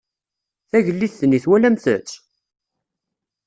[0.69, 2.11] Tagellidt-nni twalamt-tt?